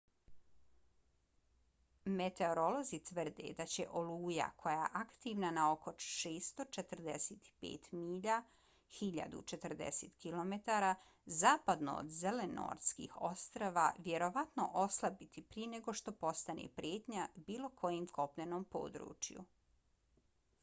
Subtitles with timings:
[2.19, 8.39] meteorolozi tvrde da će oluja koja je aktivna na oko 645 milja
[9.01, 10.55] 1040 km
[11.43, 19.47] zapadno od zelenortskih ostrva vjerovatno oslabiti prije nego što postane prijetnja bilo kojem kopnenom području